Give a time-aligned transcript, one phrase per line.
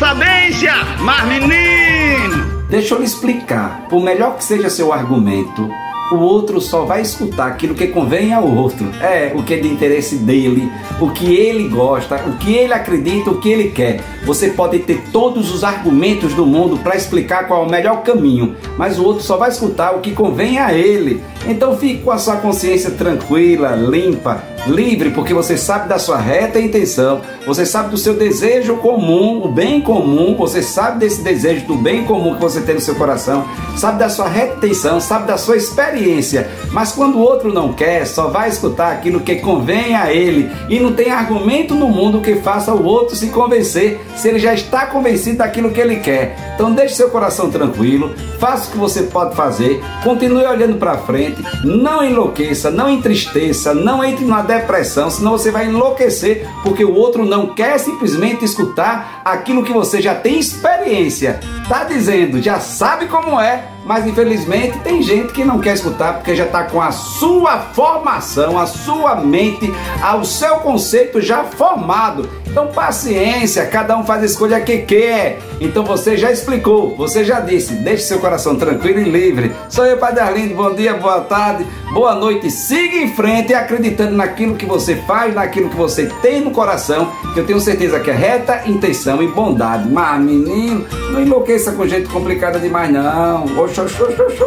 [0.00, 2.64] falência, mas menino!
[2.70, 3.86] Deixa eu lhe explicar.
[3.90, 5.70] Por melhor que seja seu argumento,
[6.10, 8.90] o outro só vai escutar aquilo que convém ao outro.
[8.98, 13.30] É, o que é de interesse dele, o que ele gosta, o que ele acredita,
[13.30, 14.00] o que ele quer.
[14.24, 18.56] Você pode ter todos os argumentos do mundo para explicar qual é o melhor caminho,
[18.78, 21.22] mas o outro só vai escutar o que convém a ele.
[21.50, 26.60] Então fique com a sua consciência tranquila, limpa, livre, porque você sabe da sua reta
[26.60, 31.74] intenção, você sabe do seu desejo comum, o bem comum, você sabe desse desejo do
[31.74, 33.44] bem comum que você tem no seu coração,
[33.76, 36.48] sabe da sua reta intenção, sabe da sua experiência.
[36.70, 40.78] Mas quando o outro não quer, só vai escutar aquilo que convém a ele e
[40.78, 44.86] não tem argumento no mundo que faça o outro se convencer se ele já está
[44.86, 46.52] convencido daquilo que ele quer.
[46.54, 51.39] Então deixe seu coração tranquilo, faça o que você pode fazer, continue olhando para frente,
[51.64, 57.24] não enlouqueça, não entristeça, não entre numa depressão, senão você vai enlouquecer porque o outro
[57.24, 61.40] não quer simplesmente escutar aquilo que você já tem experiência.
[61.68, 66.34] Tá dizendo, já sabe como é, mas infelizmente tem gente que não quer escutar porque
[66.34, 69.72] já está com a sua formação, a sua mente,
[70.18, 72.28] o seu conceito já formado.
[72.50, 75.38] Então paciência, cada um faz a escolha que quer.
[75.60, 79.52] Então você já explicou, você já disse, deixe seu coração tranquilo e livre.
[79.68, 82.50] Sou eu, Padre Arlindo, bom dia, boa tarde, boa noite.
[82.50, 87.38] Siga em frente acreditando naquilo que você faz, naquilo que você tem no coração, que
[87.38, 89.88] eu tenho certeza que é reta intenção e bondade.
[89.88, 93.44] Mas menino, não enlouqueça com gente complicada demais não.
[93.58, 94.42] Oxe, oxe, oxe, oxe.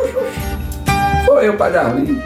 [1.26, 2.22] Sou eu, Padre Arlindo.